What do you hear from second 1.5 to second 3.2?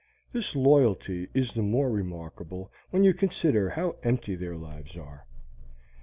the more remarkable when you